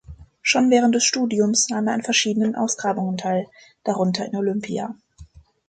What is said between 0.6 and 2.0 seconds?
während des Studiums nahm er